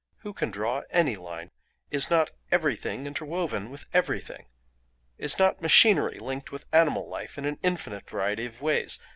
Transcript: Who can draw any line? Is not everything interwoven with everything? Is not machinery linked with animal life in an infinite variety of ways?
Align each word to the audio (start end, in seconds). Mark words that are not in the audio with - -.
Who 0.21 0.33
can 0.33 0.49
draw 0.49 0.81
any 0.89 1.15
line? 1.15 1.51
Is 1.91 2.09
not 2.09 2.31
everything 2.51 3.05
interwoven 3.05 3.69
with 3.69 3.85
everything? 3.93 4.47
Is 5.19 5.37
not 5.37 5.61
machinery 5.61 6.17
linked 6.17 6.51
with 6.51 6.65
animal 6.73 7.07
life 7.07 7.37
in 7.37 7.45
an 7.45 7.59
infinite 7.61 8.09
variety 8.09 8.47
of 8.47 8.63
ways? 8.63 8.97